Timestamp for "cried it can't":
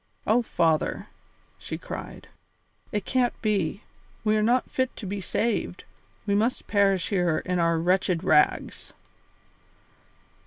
1.77-3.39